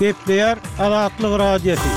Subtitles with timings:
[0.00, 1.88] Gepleyer Azatlyk Radiosu.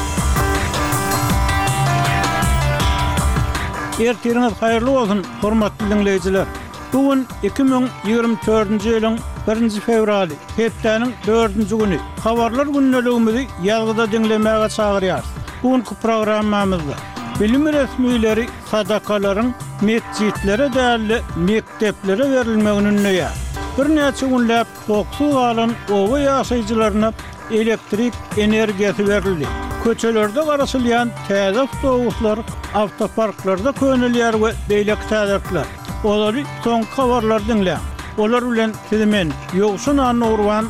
[4.07, 6.45] Ertiriňiz haýyrly olsun hormatly dinleýijiler.
[6.93, 9.15] Bugun 2024-nji ýylyň
[9.47, 11.97] 1-nji fevraly, hepdeniň 4-nji güni.
[12.25, 15.23] Habarlar günnelegimizi ýalgyda dinlemäge çagyrýar.
[15.61, 16.95] ki programmamyzda
[17.39, 23.33] bilim resmiýleri sadakaların, mekçitlere däli mekteplere berilmegini näýär.
[23.77, 27.13] Bir näçe günläp 90 galan owa ýaşaýjylaryna
[27.51, 29.47] elektrik energiyasi verildi.
[29.83, 32.39] Köçelerde garasılayan täze avtobuslar
[32.81, 35.65] avtoparklarda könülýär we beýlek täzeler.
[36.03, 37.77] Olary soň kawarlar dinle.
[38.17, 40.65] Olar bilen sizmen ýogsun anny urwan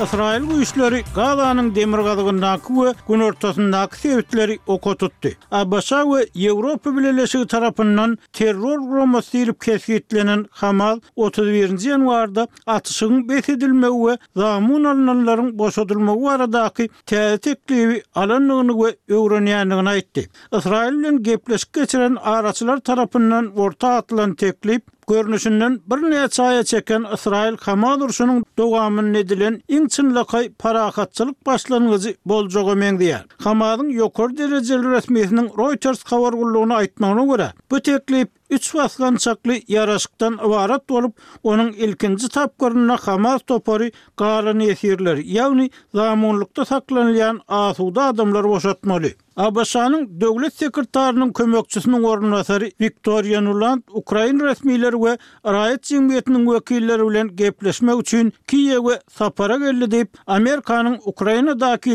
[0.00, 5.32] Israil güýçleri Gazanyň demir gadagyndaky we gün ortasyndaky sebitleri oka tutdy.
[5.50, 14.16] Abasha we Ýewropa Birleşigi tarapyndan terror gromasy silip kesgitlenen Hamal 31-nji ýanwarda atyşyň besedilmegi we
[14.36, 20.24] zamun alynanlaryň boşadylmagy baradaky täzeklewi alanyny we öwrenýänligini aýtdy.
[20.58, 27.56] Israil bilen gepleşip geçiren vorta tarapyndan orta atlan teklip görünüşünden bir neye çaya çeken Israil
[27.56, 33.26] Kamadursunun edilen nedilen in çınlakay parakatçılık başlangıcı bolcoğu mengdiyar.
[33.44, 40.90] Kamadın yokor dereceli resmiyetinin Reuters kavargulluğunu aitmanı göre bu teklip üç vaslan çaklı yaraşıktan varat
[40.90, 41.12] olub,
[41.42, 49.10] onun ilkinci tapkırına xamaz topori qalını esirler, yavni zamunlukta saklanlayan asuda adamlar boşatmalı.
[49.36, 57.92] Abasanın dövlet sekretarının kömökçüsünün orunasarı Victoria Nuland, Ukrayn resmiler və rayet cimiyetinin vekilleri ulen gepleşme
[57.96, 61.90] üçün Kiye ve Sapara gelli deyip Amerikanın Ukrayna daki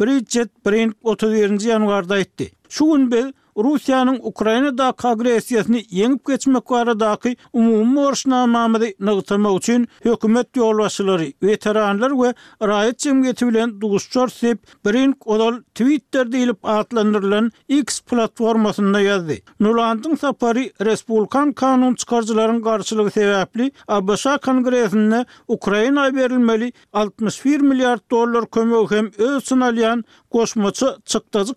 [0.00, 1.60] Bridget Brink 31.
[1.60, 2.50] yanvarda etdi.
[2.68, 5.78] Şu gün bel, Rusiyanın Ukrayna da kagresiyasını
[6.26, 13.80] geçmek baradaky umumy umumun morşna mamadi nagtarma uçin hükumet yollaşıları, veteranlar ve rayet cemgeti bilen
[13.80, 19.42] duguscor sep brink odol twitter deyilip atlandyrylan x platformasında yazdi.
[19.60, 28.86] Nulandın sapari Respublikan kanun çıkarcıların garşylygy sevapli ABŞ kongresine Ukrayna verilmeli 61 milyar dolar kömü
[28.90, 31.54] hem öz sınalyan koşmaçı çıktacı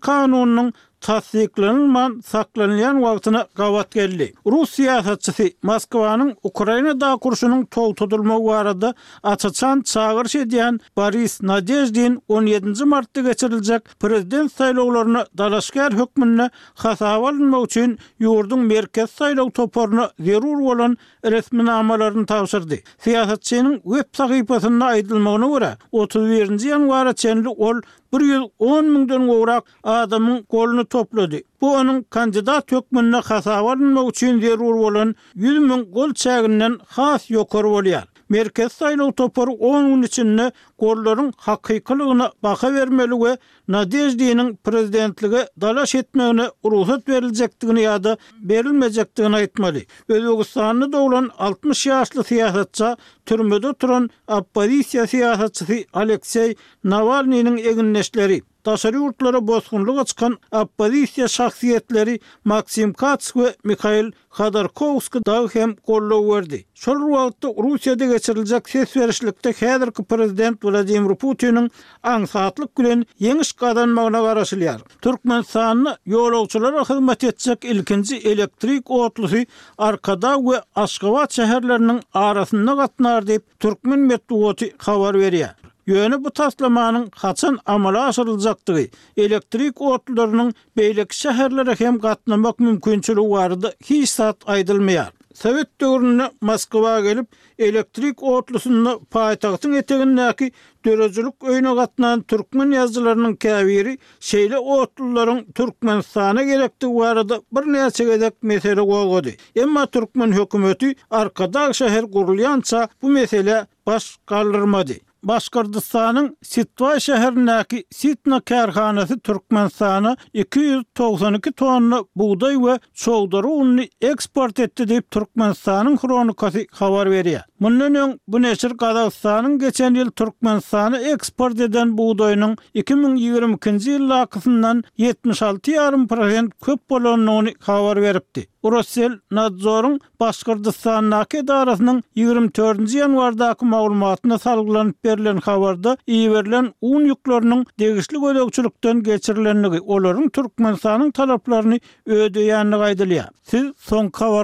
[1.00, 4.26] tasdiklenilman saklanilyan wagtyna gawat geldi.
[4.52, 13.20] Rus siýasatçysy Moskwanyň Ukraina da kurşunyň togtudylma barada açaçan çağırşy Paris Boris Nadejdin 17-nji martda
[13.20, 22.26] geçiriljek prezident saýlawlaryna dalaşgar hökmünni hasawalma üçin ýurdun merkez saýlaw toporuna zerur bolan resmi namalaryny
[22.26, 22.80] tapşyrdy.
[23.04, 27.80] Siýasatçynyň web sahypasynda aýdylmagyna görä 31-nji ýanwara çenli ol
[28.12, 31.36] 110 mingden oğraq adamyň golyny topladı.
[31.60, 38.04] Bu onun kandidat hökmünne hasawarnma üçin zerur bolan 100 min gol çägindän has ýokar bolýar.
[38.34, 43.36] Merkez saýlaw topary 10 gün içinde gollaryň hakykylygyna baka bermeli we
[43.68, 48.16] Nadejdiň prezidentligi dalaş etmegine ruhsat berilejekdigini ýa-da
[48.52, 49.82] berilmejekdigini aýtmaly.
[50.08, 52.96] Özbegistanyň dowlan 60 ýaşly siýasatça
[53.26, 62.92] türmede turan oppozisiýa siýasatçysy Aleksey Navalnyň egin neşleri Taşary urtlara bozgunluk açkan oppozisiýa şahsiýetleri Maksim
[62.92, 66.58] Kats we Mikhail Khodorkovski daýy hem gollaw berdi.
[66.74, 71.70] Şol wagtda Russiýada geçiriljek ses berişlikde häzirki prezident Vladimir Putiniň
[72.02, 74.80] aň saatlyk gülen ýeňiş gadanmagyna garaşylýar.
[75.02, 79.42] Türkmen sanyny ýolagçylara hyzmat edecek ilkinji elektrik otlusy
[79.78, 85.59] arkada we Aşgabat şäherleriniň arasynda gatnar diýip türkmen medeniýeti habar berýär.
[85.90, 88.80] Yönü bu taslamanın haçın amala asırılacaktığı
[89.16, 95.12] elektrik otlarının beylik şehirlere hem katlamak mümkünçülü vardı hiç saat aydılmayar.
[95.34, 97.26] Sovet dövrününe Moskova gelip
[97.58, 100.52] elektrik otlusunda payitahtın etegindeki
[100.84, 108.80] dörözlük öyne katlanan Türkmen yazılarının kaviri şeyle otluların Türkmen sahne gerekti vardı bir neyse mesele
[108.80, 109.30] olgadı.
[109.56, 114.92] Emma Türkmen hükümeti arkada şehir kurulyansa bu mesele baş kaldırmadı.
[115.22, 125.10] Başkordistanın Sitva şəhərindəki Sitna kərxanəsi Türkmenistanı 292 tonlu buğday və çoğdarı unni eksport etdi deyib
[125.12, 127.42] Türkmenistanın kronikası xavar veriyə.
[127.60, 136.50] Bundan ön bu nəşir geçən geçen il Türkmenistanı eksport edən buğdayının 2022-ci illa qısından 76,5%
[136.64, 138.46] köp bolonunu xavar veribdi.
[138.64, 142.94] Rusel nadzorun Başkırdıstan Nake Darasının 24.
[142.94, 151.80] yanvardaki maulumatına salgılanıp berilen havarda iyi verilen un yuklarının degişli gödökçülükten geçirilenliği oların Türkmenistan'ın talaplarını
[152.06, 153.24] ödeyenliği aydılıyor.
[153.42, 154.40] Siz son kavarlar